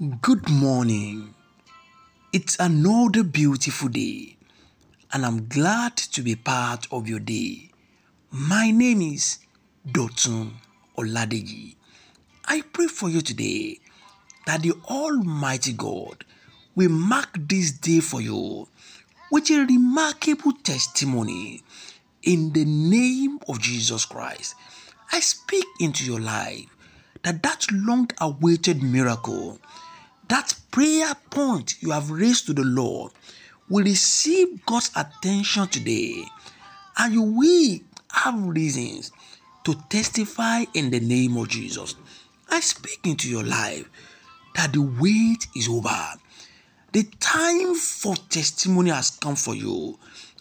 [0.00, 1.34] Good morning.
[2.32, 4.36] It's another beautiful day,
[5.12, 7.70] and I'm glad to be part of your day.
[8.30, 9.38] My name is
[9.86, 10.52] Dotun
[10.96, 11.76] Oladeji.
[12.46, 13.80] I pray for you today
[14.46, 16.24] that the Almighty God
[16.74, 18.66] will mark this day for you
[19.30, 21.62] with a remarkable testimony
[22.22, 24.54] in the name of Jesus Christ.
[25.12, 26.64] I speak into your life
[27.22, 29.58] that that long awaited miracle,
[30.28, 33.12] that prayer point you have raised to the Lord,
[33.68, 36.24] will receive God's attention today,
[36.98, 37.78] and you will
[38.12, 39.12] have reasons
[39.64, 41.94] to testify in the name of Jesus.
[42.50, 43.88] I speak into your life
[44.54, 46.14] that the wait is over.
[46.92, 49.98] The time for testimony has come for you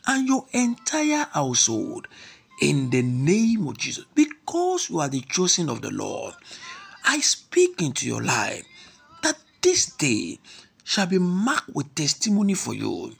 [0.07, 2.07] and your entire household
[2.61, 6.33] in the name of Jesus because you are the chosen of the Lord.
[7.05, 8.65] I speak into your life
[9.23, 10.39] that this day
[10.83, 13.15] shall be marked with testimony for you.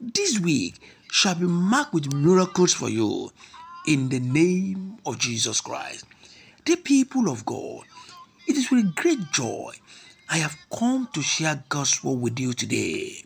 [0.00, 3.30] This week shall be marked with miracles for you
[3.86, 6.04] in the name of Jesus Christ.
[6.64, 7.84] The people of God,
[8.48, 9.72] it is with great joy
[10.28, 13.24] I have come to share gospel with you today.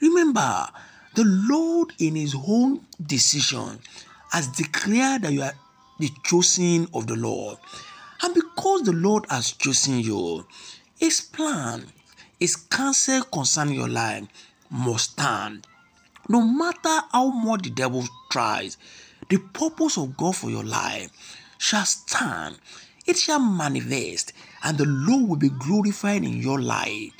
[0.00, 0.68] Remember,
[1.14, 3.78] the Lord in his own decision
[4.32, 5.52] has declared that you are
[5.98, 7.58] the chosen of the Lord.
[8.22, 10.46] And because the Lord has chosen you,
[10.98, 11.86] his plan,
[12.38, 14.26] his counsel concerning your life
[14.70, 15.66] must stand.
[16.28, 18.76] No matter how much the devil tries,
[19.28, 21.10] the purpose of God for your life
[21.58, 22.58] shall stand.
[23.06, 27.12] It shall manifest, and the Lord will be glorified in your life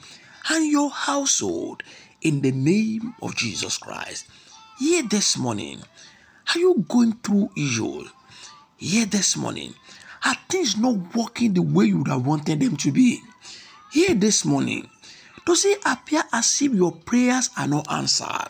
[0.51, 1.83] and your household
[2.23, 4.27] in the name of Jesus Christ.
[4.79, 5.81] Here this morning,
[6.55, 8.11] are you going through issues?
[8.77, 9.75] Here this morning,
[10.25, 13.21] are things not working the way you would have wanted them to be?
[13.93, 14.89] Here this morning,
[15.47, 18.49] does it appear as if your prayers are not answered?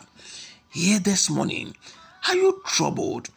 [0.69, 1.75] Here this morning,
[2.27, 3.29] are you troubled,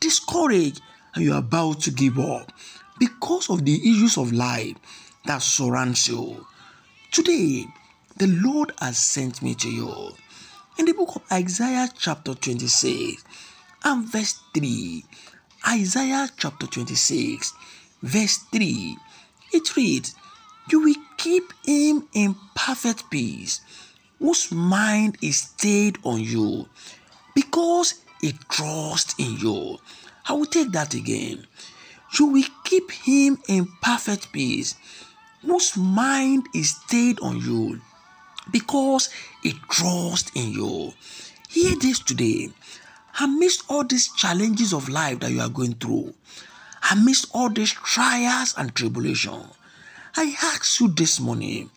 [0.00, 0.80] discouraged,
[1.14, 2.52] and you're about to give up
[2.98, 4.76] because of the issues of life
[5.26, 6.46] that surrounds you?
[7.10, 7.66] Today,
[8.16, 10.10] the Lord has sent me to you.
[10.78, 13.24] In the book of Isaiah, chapter 26,
[13.84, 15.04] and verse 3,
[15.68, 17.52] Isaiah chapter 26,
[18.02, 18.96] verse 3,
[19.52, 20.14] it reads,
[20.70, 23.60] You will keep him in perfect peace,
[24.18, 26.68] whose mind is stayed on you,
[27.34, 29.78] because he trusts in you.
[30.28, 31.46] I will take that again.
[32.18, 34.74] You will keep him in perfect peace,
[35.42, 37.80] whose mind is stayed on you,
[38.50, 39.10] because
[39.42, 40.92] he trusts in you.
[41.48, 42.50] Hear this today.
[43.20, 46.14] Amidst all these challenges of life that you are going through,
[46.90, 49.42] amidst all these trials and tribulation,
[50.16, 51.70] I ask you this morning,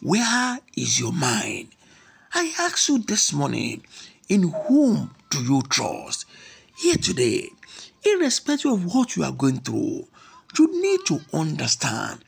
[0.00, 1.68] where is your mind?
[2.34, 3.82] I ask you this morning,
[4.28, 6.26] in whom do you trust?
[6.76, 7.50] Here today,
[8.04, 10.06] irrespective of what you are going through,
[10.58, 12.24] you need to understand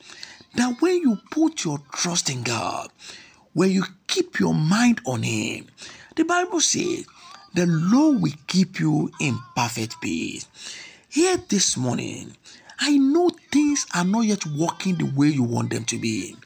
[0.55, 2.89] that when you put your trust in God,
[3.53, 5.67] when you keep your mind on Him,
[6.17, 7.07] the Bible says,
[7.55, 10.47] the Lord will keep you in perfect peace.
[11.19, 12.37] Here this morning,
[12.79, 16.37] I know things are not yet working the way you want them to be.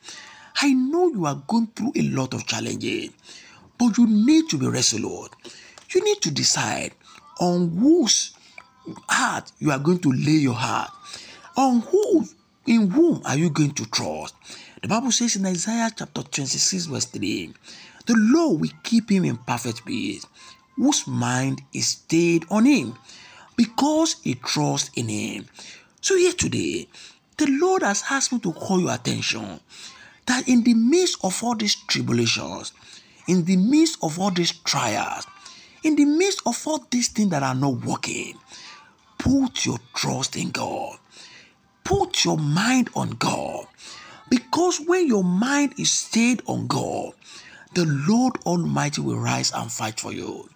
[0.62, 3.10] I know you are going through a lot of challenges,
[3.76, 5.28] but you need to be resolute.
[5.94, 6.92] You need to decide
[7.38, 8.32] on whose
[9.10, 10.90] heart you are going to lay your heart.
[11.58, 12.24] On who,
[12.66, 14.34] in whom are you going to trust?
[14.80, 17.52] The Bible says in Isaiah chapter 26, verse 3,
[18.06, 20.24] the Lord will keep him in perfect peace,
[20.76, 22.96] whose mind is stayed on him,
[23.56, 25.46] because he trusts in him.
[26.00, 26.88] So, here today,
[27.36, 29.60] the Lord has asked me to call your attention
[30.26, 32.72] that in the midst of all these tribulations,
[33.28, 35.26] in the midst of all these trials,
[35.82, 38.36] in the midst of all these things that are not working,
[39.18, 40.98] put your trust in God.
[41.84, 43.66] Put your mind on God.
[44.28, 47.12] Because when your mind is stayed on God,
[47.74, 50.48] the Lord Almighty will rise and fight for you.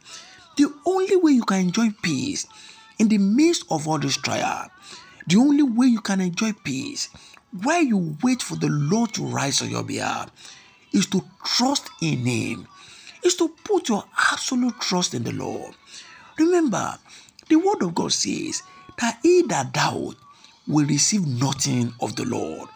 [0.56, 2.46] The only way you can enjoy peace
[2.98, 4.70] in the midst of all this trial,
[5.26, 7.08] the only way you can enjoy peace
[7.62, 10.30] while you wait for the Lord to rise on your behalf
[10.92, 12.68] is to trust in Him,
[13.24, 15.74] is to put your absolute trust in the Lord.
[16.38, 16.98] Remember,
[17.48, 18.62] the Word of God says
[18.98, 20.16] that he that doubt
[20.66, 22.68] will receive nothing of the Lord.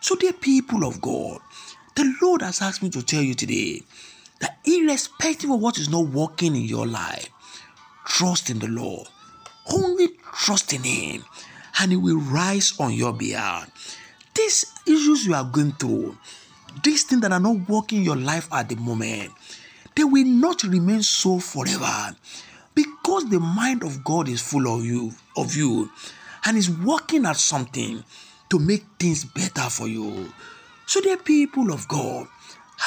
[0.00, 1.40] So, dear people of God,
[1.94, 3.82] the Lord has asked me to tell you today
[4.40, 7.28] that irrespective of what is not working in your life,
[8.04, 9.08] trust in the Lord.
[10.42, 11.24] Trust in Him,
[11.78, 13.70] and He will rise on your behalf.
[14.34, 16.18] These issues you are going through,
[16.82, 19.30] these things that are not working in your life at the moment,
[19.94, 22.16] they will not remain so forever
[22.74, 25.88] because the mind of God is full of you, of you,
[26.44, 28.02] and is working at something
[28.50, 30.32] to make things better for you.
[30.86, 32.26] So, dear people of God,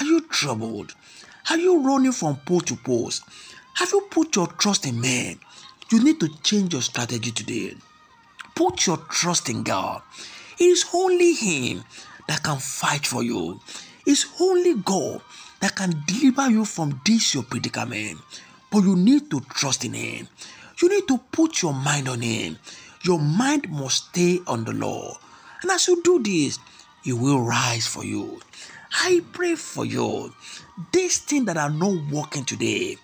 [0.02, 0.94] are you troubled?
[1.50, 3.24] Are you running from post to post?
[3.76, 5.40] Have you put your trust in men?
[5.92, 7.76] You need to change your strategy today.
[8.56, 10.02] Put your trust in God.
[10.60, 11.84] It is only Him
[12.28, 13.60] that can fight for you.
[14.06, 15.22] It's only God
[15.60, 18.20] that can deliver you from this your predicament.
[18.72, 20.28] But you need to trust in Him.
[20.82, 22.58] You need to put your mind on Him.
[23.04, 25.18] Your mind must stay on the Lord.
[25.62, 26.58] And as you do this,
[27.04, 28.40] He will rise for you.
[28.92, 30.34] I pray for you.
[30.92, 32.98] These things that are not working today,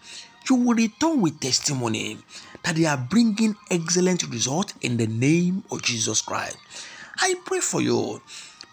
[0.50, 2.18] you will return with testimony
[2.64, 6.58] that they are bringing excellent result in the name of Jesus Christ.
[7.20, 8.22] I pray for you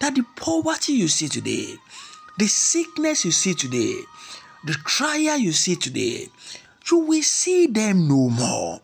[0.00, 1.76] that the poverty you see today,
[2.38, 3.94] the sickness you see today,
[4.64, 6.28] the trial you see today,
[6.90, 8.80] you will see them no more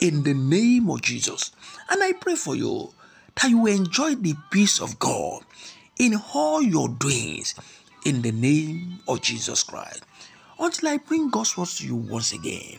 [0.00, 1.52] in the name of Jesus.
[1.88, 2.92] And I pray for you
[3.36, 5.42] that you enjoy the peace of God
[5.98, 7.54] in all your doings
[8.04, 10.02] in the name of Jesus Christ.
[10.58, 12.78] Until I bring God's words to you once again,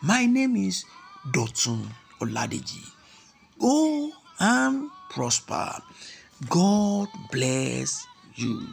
[0.00, 0.84] my name is
[1.30, 1.86] Dotun
[2.20, 2.82] Oladeji.
[3.60, 4.10] Go
[4.40, 5.70] and prosper.
[6.48, 8.04] God bless
[8.34, 8.66] you.